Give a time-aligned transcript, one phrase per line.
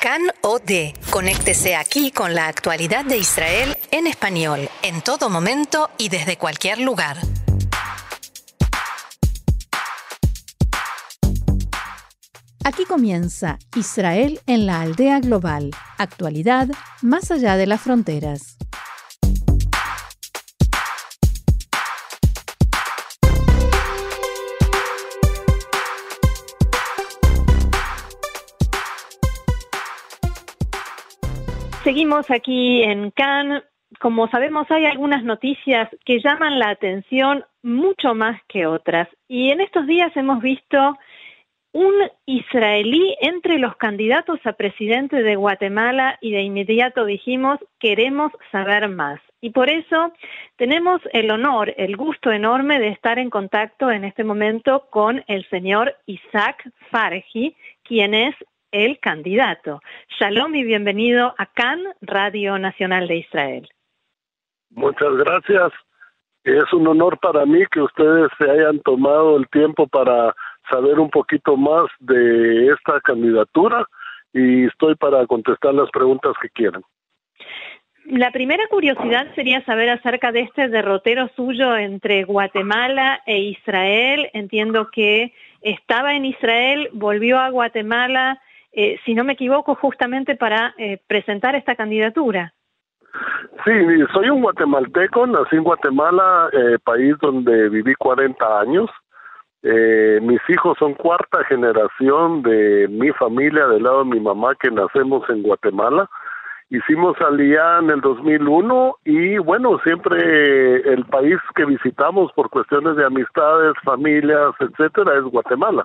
[0.00, 0.94] CAN OD.
[1.10, 6.78] Conéctese aquí con la actualidad de Israel en español, en todo momento y desde cualquier
[6.78, 7.18] lugar.
[12.64, 15.70] Aquí comienza Israel en la aldea global.
[15.98, 16.68] Actualidad
[17.02, 18.56] más allá de las fronteras.
[31.90, 33.64] Seguimos aquí en Cannes.
[33.98, 39.08] Como sabemos, hay algunas noticias que llaman la atención mucho más que otras.
[39.26, 40.96] Y en estos días hemos visto
[41.72, 41.94] un
[42.26, 49.20] israelí entre los candidatos a presidente de Guatemala y de inmediato dijimos, queremos saber más.
[49.40, 50.12] Y por eso
[50.54, 55.44] tenemos el honor, el gusto enorme de estar en contacto en este momento con el
[55.48, 58.36] señor Isaac Farji, quien es
[58.72, 59.80] el candidato.
[60.18, 63.68] Shalom y bienvenido a CAN, Radio Nacional de Israel.
[64.70, 65.72] Muchas gracias.
[66.44, 70.34] Es un honor para mí que ustedes se hayan tomado el tiempo para
[70.70, 73.84] saber un poquito más de esta candidatura
[74.32, 76.82] y estoy para contestar las preguntas que quieran.
[78.06, 84.30] La primera curiosidad sería saber acerca de este derrotero suyo entre Guatemala e Israel.
[84.32, 88.40] Entiendo que estaba en Israel, volvió a Guatemala,
[88.72, 92.52] eh, si no me equivoco, justamente para eh, presentar esta candidatura.
[93.64, 93.72] Sí,
[94.12, 98.88] soy un guatemalteco, nací en Guatemala, eh, país donde viví 40 años.
[99.62, 105.28] mis hijos son cuarta generación de mi familia, del lado de mi mamá, que nacemos
[105.28, 106.08] en Guatemala.
[106.70, 113.04] Hicimos alía en el 2001 y bueno, siempre el país que visitamos por cuestiones de
[113.04, 115.84] amistades, familias, etcétera, es Guatemala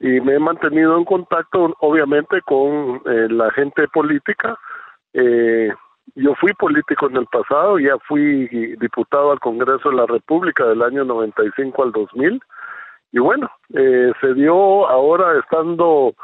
[0.00, 4.56] y me he mantenido en contacto obviamente con eh, la gente política.
[5.12, 5.70] Eh,
[6.14, 10.82] yo fui político en el pasado, ya fui diputado al Congreso de la República del
[10.82, 12.40] año 95 al 2000
[13.12, 16.14] y bueno, eh, se dio ahora estando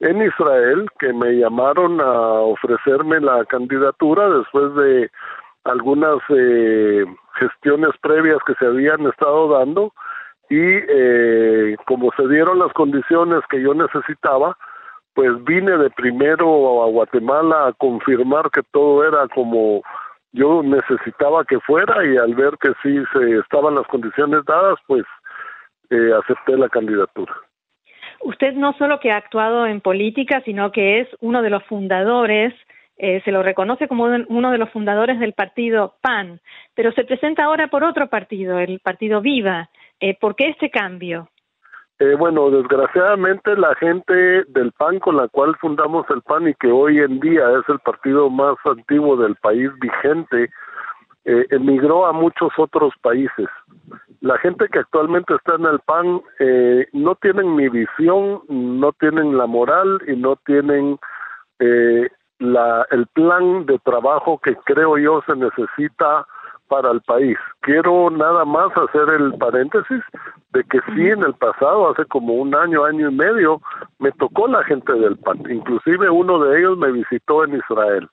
[0.00, 5.10] en Israel que me llamaron a ofrecerme la candidatura después de
[5.64, 7.04] algunas eh,
[7.34, 9.92] gestiones previas que se habían estado dando
[10.52, 14.54] y eh, como se dieron las condiciones que yo necesitaba,
[15.14, 19.80] pues vine de primero a Guatemala a confirmar que todo era como
[20.32, 25.04] yo necesitaba que fuera y al ver que sí se estaban las condiciones dadas, pues
[25.88, 27.32] eh, acepté la candidatura.
[28.20, 32.52] Usted no solo que ha actuado en política, sino que es uno de los fundadores
[32.98, 36.40] eh, se lo reconoce como uno de los fundadores del partido PAN,
[36.74, 39.70] pero se presenta ahora por otro partido, el partido Viva.
[40.02, 41.28] Eh, ¿Por qué este cambio?
[42.00, 46.72] Eh, bueno, desgraciadamente la gente del PAN con la cual fundamos el PAN y que
[46.72, 50.50] hoy en día es el partido más antiguo del país vigente,
[51.24, 53.46] eh, emigró a muchos otros países.
[54.20, 59.38] La gente que actualmente está en el PAN eh, no tienen mi visión, no tienen
[59.38, 60.98] la moral y no tienen
[61.60, 62.08] eh,
[62.40, 66.26] la, el plan de trabajo que creo yo se necesita
[66.68, 67.36] para el país.
[67.60, 70.02] Quiero nada más hacer el paréntesis
[70.52, 73.60] de que sí en el pasado, hace como un año, año y medio,
[73.98, 75.42] me tocó la gente del PAN.
[75.48, 78.08] Inclusive uno de ellos me visitó en Israel,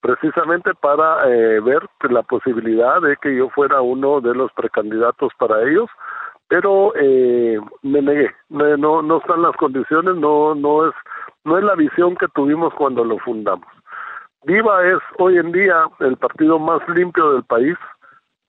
[0.00, 5.62] precisamente para eh, ver la posibilidad de que yo fuera uno de los precandidatos para
[5.62, 5.88] ellos,
[6.48, 8.30] pero eh, me negué.
[8.50, 10.94] No, no están las condiciones, no, no es,
[11.44, 13.66] no es la visión que tuvimos cuando lo fundamos.
[14.44, 17.76] Viva es hoy en día el partido más limpio del país,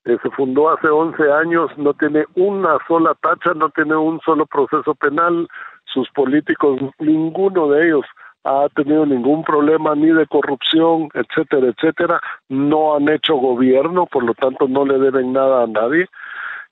[0.05, 4.45] eh, se fundó hace 11 años, no tiene una sola tacha, no tiene un solo
[4.45, 5.47] proceso penal,
[5.85, 8.05] sus políticos, ninguno de ellos
[8.43, 14.33] ha tenido ningún problema ni de corrupción, etcétera, etcétera, no han hecho gobierno, por lo
[14.33, 16.07] tanto no le deben nada a nadie.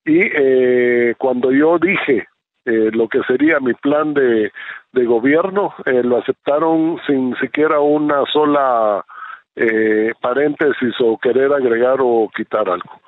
[0.03, 2.27] Y eh, cuando yo dije
[2.65, 4.51] eh, lo que sería mi plan de,
[4.91, 9.05] de gobierno, eh, lo aceptaron sin siquiera una sola
[9.55, 13.01] eh, paréntesis o querer agregar o quitar algo.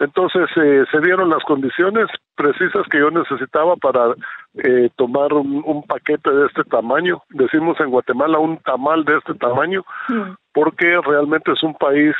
[0.00, 4.14] Entonces eh, se dieron las condiciones precisas que yo necesitaba para
[4.54, 7.22] eh, tomar un, paquete de este tamaño.
[7.28, 10.32] Decimos en Guatemala un tamal de este tamaño, mm.
[10.54, 12.14] porque realmente es un país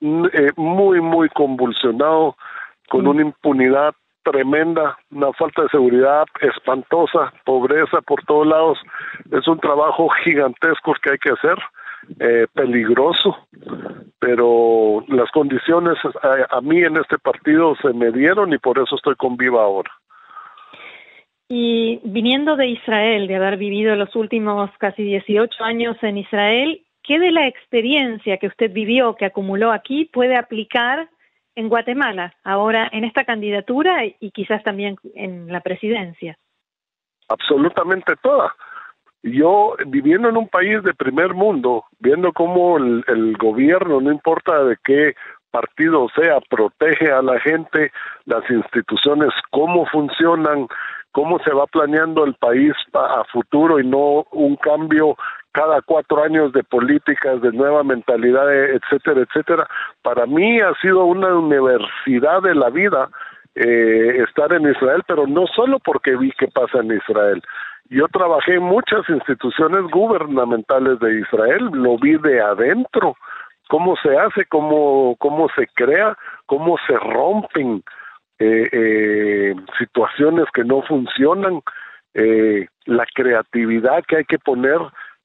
[0.00, 2.36] mm, eh, muy, muy convulsionado,
[2.90, 3.08] con mm.
[3.08, 3.94] una impunidad
[4.24, 8.78] tremenda, una falta de seguridad espantosa, pobreza por todos lados.
[9.30, 11.58] Es un trabajo gigantesco que hay que hacer
[12.18, 13.48] eh, peligroso,
[14.18, 15.96] pero las condiciones
[16.50, 19.90] a, mí en este partido se me dieron y por eso estoy con Viva ahora.
[21.48, 27.18] Y viniendo de Israel, de haber vivido los últimos casi 18 años en Israel, ¿qué
[27.18, 31.08] de la experiencia que usted vivió, que acumuló aquí, puede aplicar
[31.54, 36.38] en Guatemala, ahora en esta candidatura y quizás también en la presidencia?
[37.28, 38.54] Absolutamente toda.
[39.22, 44.64] Yo, viviendo en un país de primer mundo, viendo cómo el, el gobierno, no importa
[44.64, 45.14] de qué
[45.52, 47.92] partido sea, protege a la gente,
[48.24, 50.66] las instituciones, cómo funcionan,
[51.12, 55.16] cómo se va planeando el país a futuro y no un cambio
[55.52, 59.68] cada cuatro años de políticas, de nueva mentalidad, etcétera, etcétera.
[60.02, 63.10] Para mí ha sido una universidad de la vida
[63.54, 67.42] eh, estar en Israel, pero no solo porque vi qué pasa en Israel.
[67.92, 73.16] Yo trabajé en muchas instituciones gubernamentales de Israel, lo vi de adentro,
[73.68, 76.16] cómo se hace, cómo, cómo se crea,
[76.46, 77.82] cómo se rompen
[78.38, 81.60] eh, eh, situaciones que no funcionan,
[82.14, 84.78] eh, la creatividad que hay que poner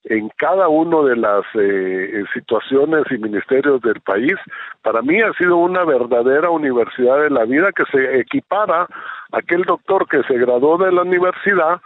[0.04, 4.36] en cada una de las eh, situaciones y ministerios del país,
[4.82, 8.88] para mí ha sido una verdadera universidad de la vida que se equipara a
[9.32, 11.80] aquel doctor que se graduó de la universidad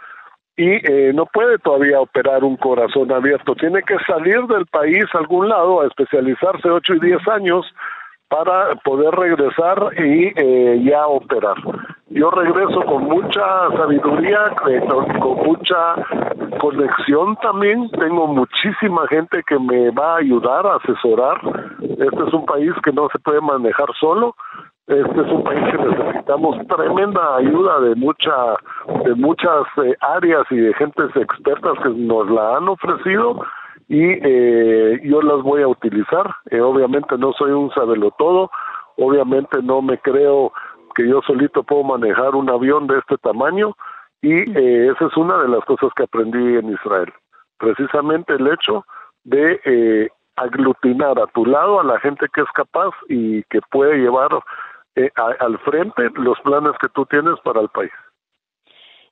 [0.56, 5.18] y eh, no puede todavía operar un corazón abierto, tiene que salir del país a
[5.18, 7.66] algún lado a especializarse ocho y diez años
[8.28, 11.56] para poder regresar y eh, ya operar.
[12.08, 14.54] Yo regreso con mucha sabiduría,
[15.20, 15.94] con, mucha
[16.58, 17.90] conexión también.
[17.90, 21.40] Tengo muchísima gente que me va a ayudar a asesorar.
[21.80, 24.34] Este es un país que no se puede manejar solo.
[24.86, 28.34] Este es un país que necesitamos tremenda ayuda de mucha,
[29.04, 33.40] de muchas eh, áreas y de gentes expertas que nos la han ofrecido
[33.88, 36.34] y eh, yo las voy a utilizar.
[36.50, 37.70] Eh, obviamente no soy un
[38.18, 38.50] todo,
[38.96, 40.52] obviamente no me creo
[40.94, 43.74] que yo solito puedo manejar un avión de este tamaño
[44.20, 47.12] y eh, esa es una de las cosas que aprendí en Israel.
[47.58, 48.84] Precisamente el hecho
[49.24, 53.98] de eh, aglutinar a tu lado a la gente que es capaz y que puede
[53.98, 54.30] llevar
[54.96, 57.92] eh, al frente los planes que tú tienes para el país.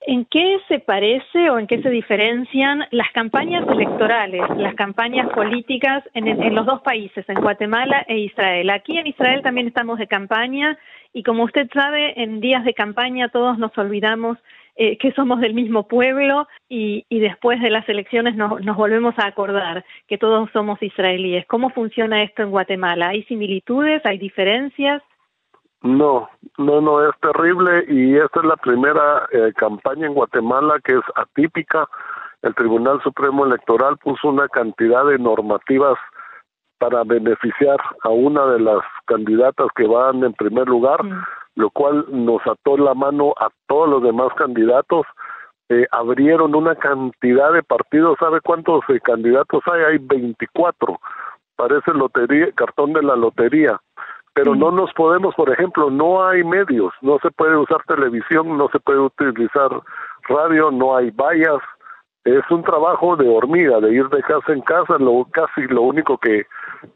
[0.03, 6.03] ¿En qué se parece o en qué se diferencian las campañas electorales, las campañas políticas
[6.15, 8.71] en, los dos países, en Guatemala e Israel?
[8.71, 10.75] Aquí en Israel también estamos de campaña
[11.13, 14.39] y como usted sabe, en días de campaña todos nos olvidamos
[14.75, 19.85] eh, que somos del mismo pueblo y, después de las elecciones nos volvemos a acordar
[20.07, 21.45] que todos somos israelíes.
[21.45, 23.09] ¿Cómo funciona esto en Guatemala?
[23.09, 24.01] ¿Hay similitudes?
[24.03, 25.03] ¿Hay diferencias?
[25.83, 26.29] No,
[26.59, 31.03] no, no, es terrible y esta es la primera eh, campaña en Guatemala que es
[31.15, 31.87] atípica.
[32.43, 35.97] El Tribunal Supremo Electoral puso una cantidad de normativas
[36.77, 41.23] para beneficiar a una de las candidatas que van en primer lugar, mm.
[41.55, 45.07] lo cual nos ató la mano a todos los demás candidatos.
[45.69, 49.81] Eh, abrieron una cantidad de partidos, ¿sabe cuántos eh, candidatos hay?
[49.81, 50.99] Hay 24.
[51.55, 53.79] Parece lotería, cartón de la lotería
[54.33, 58.69] pero no nos podemos, por ejemplo, no hay medios, no se puede usar televisión, no
[58.69, 59.69] se puede utilizar
[60.29, 61.61] radio, no hay vallas,
[62.23, 66.17] es un trabajo de hormiga, de ir de casa en casa, lo casi lo único
[66.17, 66.45] que,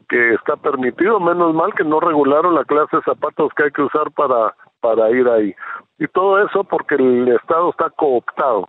[0.08, 3.82] que está permitido, menos mal que no regularon la clase de zapatos que hay que
[3.82, 5.54] usar para, para ir ahí.
[5.98, 8.68] Y todo eso porque el Estado está cooptado.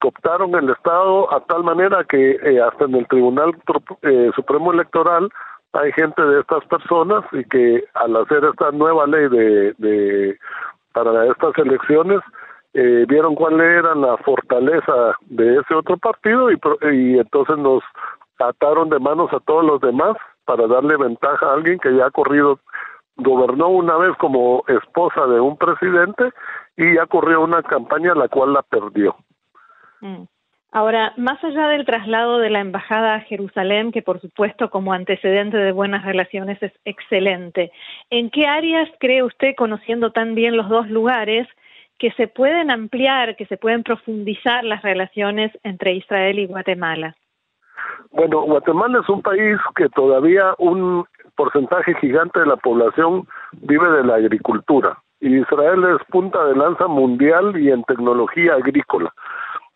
[0.00, 3.54] Cooptaron el Estado a tal manera que eh, hasta en el Tribunal
[4.02, 5.28] eh, Supremo Electoral
[5.72, 10.38] hay gente de estas personas y que al hacer esta nueva ley de, de
[10.92, 12.20] para estas elecciones
[12.74, 16.58] eh, vieron cuál era la fortaleza de ese otro partido y,
[16.92, 17.82] y entonces nos
[18.38, 22.10] ataron de manos a todos los demás para darle ventaja a alguien que ya ha
[22.10, 22.58] corrido,
[23.16, 26.32] gobernó una vez como esposa de un presidente
[26.76, 29.16] y ya corrió una campaña la cual la perdió.
[30.00, 30.24] Mm.
[30.72, 35.56] Ahora, más allá del traslado de la embajada a Jerusalén, que por supuesto como antecedente
[35.56, 37.72] de buenas relaciones es excelente,
[38.10, 41.48] ¿en qué áreas cree usted, conociendo tan bien los dos lugares,
[41.98, 47.16] que se pueden ampliar, que se pueden profundizar las relaciones entre Israel y Guatemala?
[48.12, 53.26] Bueno, Guatemala es un país que todavía un porcentaje gigante de la población
[53.60, 54.98] vive de la agricultura.
[55.20, 59.12] Israel es punta de lanza mundial y en tecnología agrícola.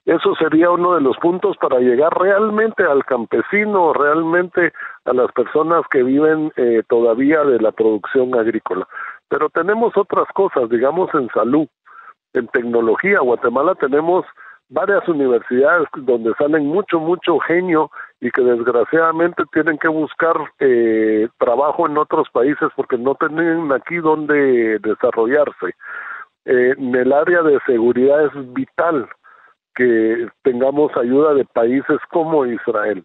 [0.05, 4.73] Eso sería uno de los puntos para llegar realmente al campesino, realmente
[5.07, 8.87] a las personas que viven eh, todavía de la producción agrícola.
[9.29, 11.67] Pero tenemos otras cosas, digamos en salud,
[12.35, 13.21] en tecnología.
[13.21, 14.27] Guatemala tenemos
[14.69, 21.87] varias universidades donde salen mucho, mucho genio y que desgraciadamente tienen que buscar eh, trabajo
[21.87, 25.75] en otros países porque no tienen aquí donde desarrollarse.
[26.45, 29.09] Eh, en el área de seguridad es vital
[29.75, 33.05] que tengamos ayuda de países como Israel.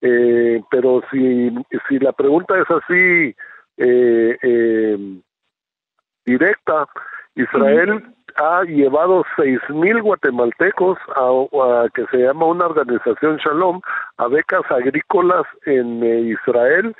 [0.00, 1.50] Eh, pero si,
[1.88, 3.34] si la pregunta es así
[3.78, 4.98] eh, eh,
[6.26, 6.86] directa,
[7.34, 8.04] Israel
[8.36, 13.80] ha llevado seis mil guatemaltecos a, que se llama una organización Shalom
[14.18, 16.94] a becas agrícolas en Israel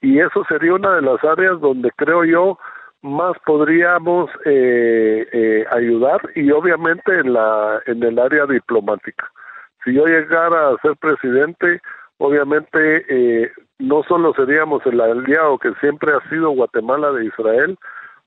[0.00, 2.58] y eso sería una de las áreas donde creo yo
[3.02, 9.30] más podríamos eh, eh, ayudar y obviamente en la en el área diplomática.
[9.84, 11.80] Si yo llegara a ser presidente,
[12.18, 17.78] obviamente eh, no solo seríamos el aliado que siempre ha sido Guatemala de Israel,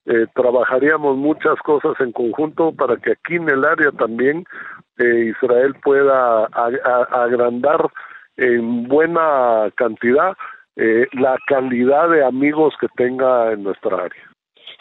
[0.06, 4.46] eh, trabajaríamos muchas cosas en conjunto para que aquí en el área también
[4.98, 7.88] eh, Israel pueda agrandar
[8.38, 10.36] en buena cantidad
[10.76, 14.33] la calidad de amigos que tenga en nuestra área.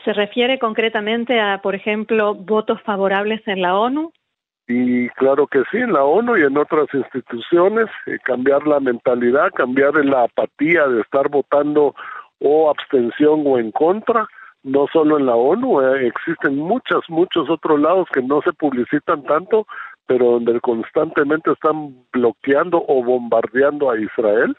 [0.05, 4.13] ¿Se refiere concretamente a, por ejemplo, votos favorables en la ONU?
[4.67, 9.51] Y claro que sí, en la ONU y en otras instituciones, eh, cambiar la mentalidad,
[9.55, 11.95] cambiar la apatía de estar votando
[12.41, 14.27] o abstención o en contra,
[14.63, 19.25] no solo en la ONU, eh, existen muchos, muchos otros lados que no se publicitan
[19.25, 19.67] tanto,
[20.07, 24.57] pero donde constantemente están bloqueando o bombardeando a Israel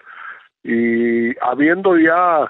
[0.64, 2.50] y habiendo ya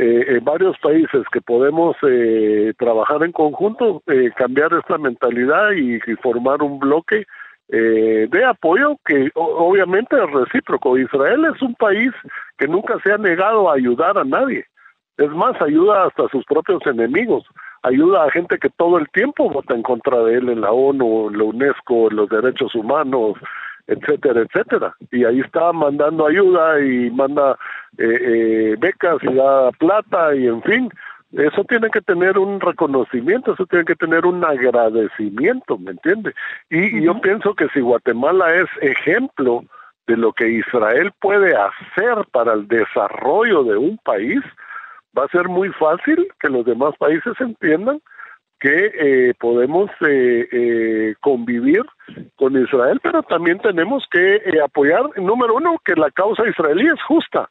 [0.00, 6.62] eh, varios países que podemos eh, trabajar en conjunto, eh, cambiar esta mentalidad y, formar
[6.62, 7.26] un bloque
[7.68, 10.96] eh, de apoyo que obviamente es recíproco.
[10.96, 12.12] Israel es un país
[12.58, 14.64] que nunca se ha negado a ayudar a nadie.
[15.16, 17.44] Es más, ayuda hasta a sus propios enemigos.
[17.82, 21.28] Ayuda a gente que todo el tiempo vota en contra de él en la ONU,
[21.30, 23.36] en la UNESCO, en los derechos humanos,
[23.88, 24.94] etcétera, etcétera.
[25.10, 27.58] Y ahí está mandando ayuda y manda
[27.96, 30.90] eh, eh, becas y da plata y en fin,
[31.32, 36.34] eso tiene que tener un reconocimiento, eso tiene que tener un agradecimiento, ¿me entiende?
[36.70, 39.64] Y, yo pienso que si Guatemala es ejemplo
[40.06, 44.40] de lo que Israel puede hacer para el desarrollo de un país,
[45.16, 48.00] va a ser muy fácil que los demás países entiendan
[48.60, 51.84] que eh, podemos eh, eh, convivir
[52.36, 57.02] con Israel, pero también tenemos que eh, apoyar, número uno, que la causa israelí es
[57.02, 57.48] justa.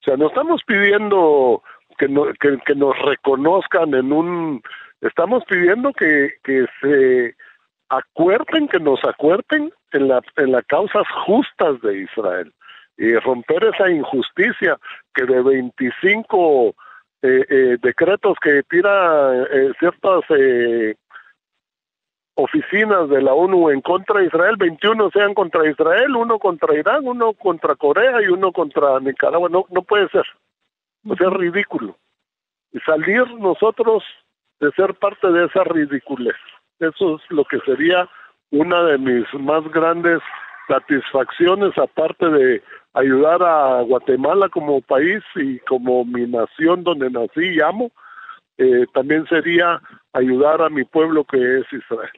[0.00, 1.62] O sea, no estamos pidiendo
[1.98, 4.62] que, no, que, que nos reconozcan en un...
[5.00, 7.36] Estamos pidiendo que, que se
[7.88, 12.52] acuerden, que nos acuerden en, la, en las causas justas de Israel
[12.96, 14.78] y romper esa injusticia
[15.14, 16.74] que de 25
[17.22, 20.94] eh, eh, decretos que tira eh, ciertas eh,
[22.34, 27.06] oficinas de la ONU en contra de Israel, 21 sean contra Israel, uno contra Irán,
[27.06, 29.48] uno contra Corea y uno contra Nicaragua.
[29.50, 30.24] No, no puede ser.
[31.06, 31.96] O sea, es ridículo.
[32.72, 34.02] Y salir nosotros
[34.60, 36.36] de ser parte de esa ridiculez.
[36.78, 38.08] Eso es lo que sería
[38.50, 40.20] una de mis más grandes
[40.70, 42.62] satisfacciones, aparte de
[42.94, 47.90] ayudar a Guatemala como país y como mi nación donde nací y amo,
[48.58, 49.80] eh, también sería
[50.12, 52.10] ayudar a mi pueblo que es Israel.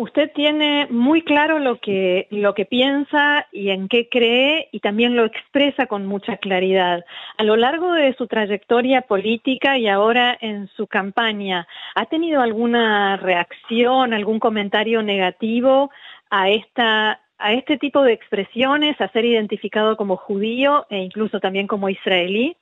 [0.00, 5.14] Usted tiene muy claro lo que, lo que piensa y en qué cree y también
[5.14, 7.04] lo expresa con mucha claridad.
[7.36, 13.18] A lo largo de su trayectoria política y ahora en su campaña, ¿ha tenido alguna
[13.18, 15.90] reacción, algún comentario negativo
[16.30, 21.66] a esta a este tipo de expresiones, a ser identificado como judío e incluso también
[21.66, 22.54] como israelí?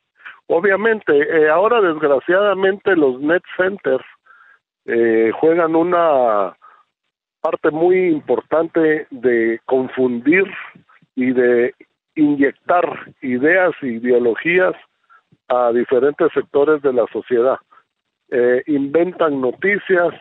[0.46, 4.04] Obviamente, eh, ahora desgraciadamente los net centers
[4.86, 6.56] eh, juegan una
[7.40, 10.44] parte muy importante de confundir
[11.16, 11.74] y de
[12.14, 14.74] inyectar ideas e ideologías
[15.48, 17.58] a diferentes sectores de la sociedad.
[18.30, 20.14] Eh, inventan noticias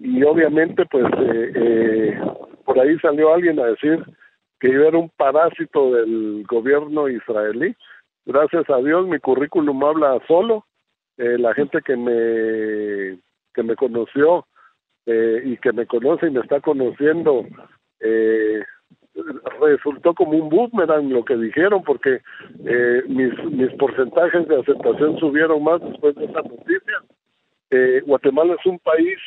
[0.00, 2.20] y obviamente pues eh, eh,
[2.70, 4.00] por ahí salió alguien a decir
[4.60, 7.74] que yo era un parásito del gobierno israelí.
[8.24, 10.64] Gracias a Dios mi currículum habla solo.
[11.18, 13.18] Eh, la gente que me
[13.54, 14.46] que me conoció
[15.04, 17.44] eh, y que me conoce y me está conociendo
[17.98, 18.62] eh,
[19.60, 22.20] resultó como un boomerang lo que dijeron porque
[22.66, 26.98] eh, mis mis porcentajes de aceptación subieron más después de esa noticia.
[27.72, 29.18] Eh, Guatemala es un país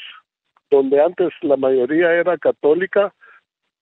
[0.72, 3.14] donde antes la mayoría era católica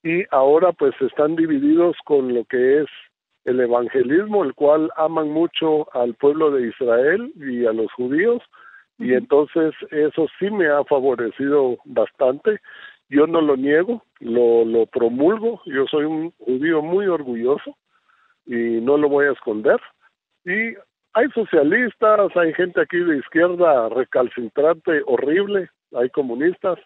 [0.04, 2.88] y ahora pues están divididos con lo que es
[3.46, 8.42] el evangelismo, el cual aman mucho al pueblo de Israel y a los judíos,
[8.98, 12.60] y entonces eso sí me ha favorecido bastante.
[13.10, 17.76] Yo no lo niego, lo, lo promulgo, yo soy un judío muy orgulloso
[18.46, 19.80] y no lo voy a esconder.
[20.46, 20.76] Y
[21.14, 26.80] hay socialistas, hay gente aquí de izquierda recalcitrante, horrible, hay comunistas,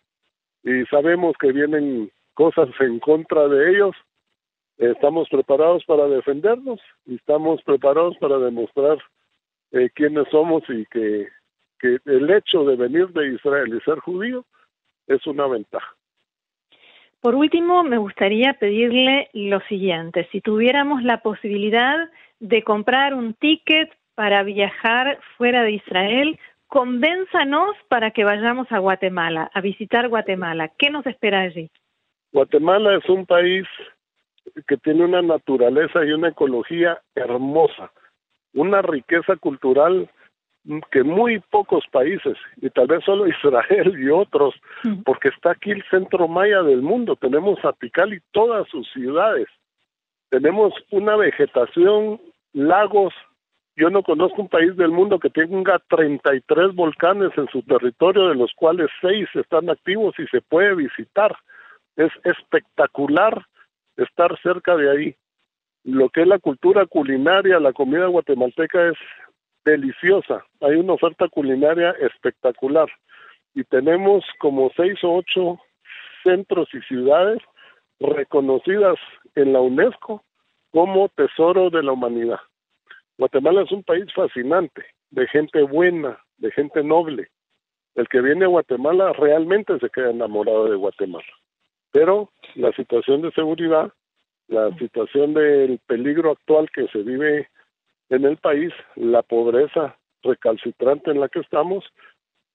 [0.63, 3.95] y sabemos que vienen cosas en contra de ellos,
[4.77, 8.97] estamos preparados para defendernos y estamos preparados para demostrar
[9.71, 11.29] eh, quiénes somos y que,
[11.79, 14.45] que el hecho de venir de Israel y ser judío
[15.07, 15.95] es una ventaja.
[17.21, 23.91] Por último, me gustaría pedirle lo siguiente, si tuviéramos la posibilidad de comprar un ticket
[24.13, 30.71] para viajar fuera de Israel, convénzanos para que vayamos a Guatemala, a visitar Guatemala.
[30.77, 31.71] ¿Qué nos espera allí?
[32.35, 33.65] Guatemala es un país
[34.67, 37.93] que tiene una naturaleza y una ecología hermosa,
[38.53, 40.09] una riqueza cultural
[40.91, 44.53] que muy pocos países, y tal vez solo Israel y otros,
[45.05, 49.47] porque está aquí el centro maya del mundo, tenemos a y todas sus ciudades,
[50.29, 52.19] tenemos una vegetación,
[52.51, 53.13] lagos,
[53.77, 58.35] yo no conozco un país del mundo que tenga 33 volcanes en su territorio, de
[58.35, 61.33] los cuales seis están activos y se puede visitar.
[61.95, 63.45] Es espectacular
[63.97, 65.15] estar cerca de ahí.
[65.83, 68.97] Lo que es la cultura culinaria, la comida guatemalteca es
[69.63, 70.45] deliciosa.
[70.61, 72.89] Hay una oferta culinaria espectacular.
[73.53, 75.59] Y tenemos como seis o ocho
[76.23, 77.41] centros y ciudades
[77.99, 78.97] reconocidas
[79.35, 80.23] en la UNESCO
[80.71, 82.39] como tesoro de la humanidad.
[83.17, 87.29] Guatemala es un país fascinante, de gente buena, de gente noble.
[87.95, 91.25] El que viene a Guatemala realmente se queda enamorado de Guatemala.
[91.95, 93.89] Pero la situación de seguridad,
[94.49, 97.47] la situación del peligro actual que se vive
[98.09, 101.85] en el país, la pobreza recalcitrante en la que estamos,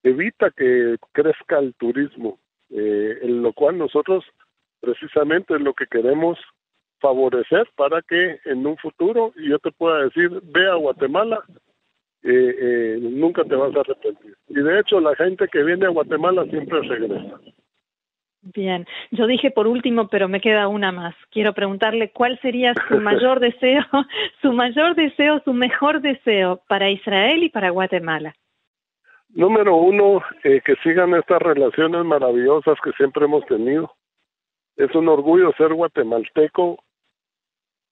[0.02, 4.26] evita que crezca el turismo, eh, en lo cual nosotros
[4.78, 6.38] precisamente es lo que queremos
[6.98, 11.42] favorecer para que en un futuro yo te pueda decir, ve a Guatemala,
[12.24, 14.36] eh, eh, nunca te vas a arrepentir.
[14.48, 17.40] Y de hecho la gente que viene a Guatemala siempre regresa.
[18.42, 21.14] Bien, yo dije por último, pero me queda una más.
[21.30, 23.84] Quiero preguntarle cuál sería su mayor deseo,
[24.40, 28.34] su mayor deseo, su mejor deseo para Israel y para Guatemala.
[29.28, 33.94] Número uno, eh, que sigan estas relaciones maravillosas que siempre hemos tenido.
[34.76, 36.78] Es un orgullo ser guatemalteco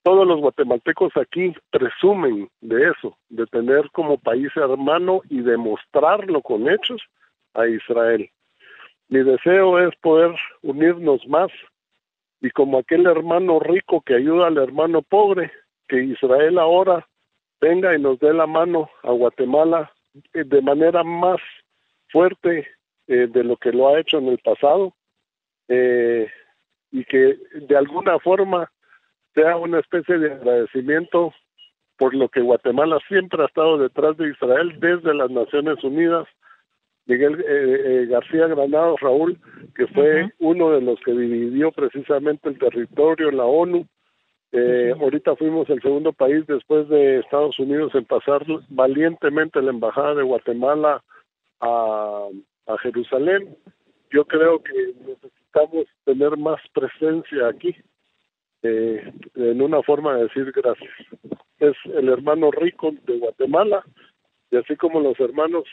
[0.08, 6.66] todos los guatemaltecos aquí presumen de eso, de tener como país hermano y demostrarlo con
[6.66, 7.02] hechos
[7.52, 8.30] a Israel.
[9.08, 11.50] Mi deseo es poder unirnos más
[12.40, 15.50] y como aquel hermano rico que ayuda al hermano pobre,
[15.88, 17.08] que Israel ahora
[17.60, 19.92] venga y nos dé la mano a Guatemala
[20.34, 21.40] eh, de manera más
[22.10, 22.66] fuerte
[23.06, 24.94] eh, de lo que lo ha hecho en el pasado
[25.68, 26.30] eh,
[26.90, 28.70] y que de alguna forma
[29.34, 31.32] sea una especie de agradecimiento
[31.96, 36.28] por lo que Guatemala siempre ha estado detrás de Israel desde las Naciones Unidas.
[37.08, 39.38] Miguel eh, eh, García Granados, Raúl,
[39.74, 43.86] que fue uno de los que dividió precisamente el territorio en la ONU.
[44.52, 50.14] Eh, ahorita fuimos el segundo país después de Estados Unidos en pasar valientemente la embajada
[50.14, 51.02] de Guatemala
[51.60, 52.28] a,
[52.66, 53.56] a Jerusalén.
[54.10, 57.74] Yo creo que necesitamos tener más presencia aquí
[58.62, 60.92] eh, en una forma de decir gracias.
[61.58, 63.82] Es el hermano rico de Guatemala
[64.50, 65.64] y así como los hermanos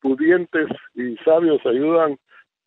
[0.00, 2.18] pudientes y sabios ayudan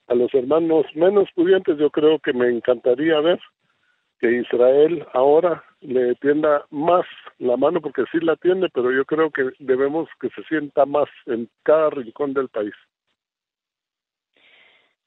[0.07, 3.39] a los hermanos menos pudientes, yo creo que me encantaría ver
[4.19, 7.05] que Israel ahora le tienda más
[7.39, 11.09] la mano, porque sí la tiene, pero yo creo que debemos que se sienta más
[11.25, 12.73] en cada rincón del país.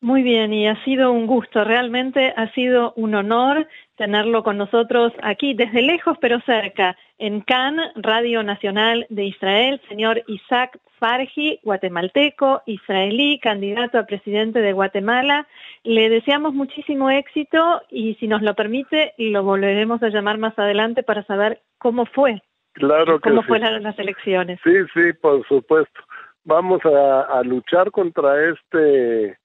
[0.01, 5.13] Muy bien, y ha sido un gusto, realmente ha sido un honor tenerlo con nosotros
[5.23, 12.63] aquí desde lejos pero cerca, en Cannes, Radio Nacional de Israel, señor Isaac Farji, guatemalteco,
[12.67, 15.47] israelí, candidato a presidente de Guatemala.
[15.83, 21.03] Le deseamos muchísimo éxito y si nos lo permite, lo volveremos a llamar más adelante
[21.03, 22.43] para saber cómo fue.
[22.73, 24.59] Claro que cómo fueron las elecciones.
[24.65, 26.01] Sí, sí, por supuesto.
[26.45, 29.39] Vamos a luchar contra este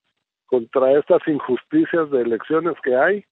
[0.49, 3.23] contra estas injusticias de elecciones que hay.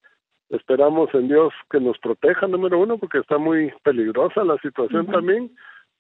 [0.50, 5.52] Esperamos en Dios que nos proteja, número uno, porque está muy peligrosa la situación también,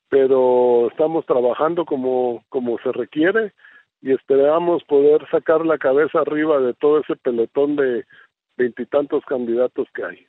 [0.10, 3.54] pero estamos trabajando como, como se requiere
[4.02, 8.06] y esperamos poder sacar la cabeza arriba de todo ese pelotón de
[8.56, 10.28] veintitantos candidatos que hay.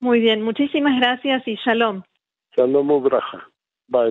[0.00, 2.02] Muy bien, muchísimas gracias y shalom.
[2.56, 3.48] Shalom Ubraja.
[3.88, 4.10] Bye,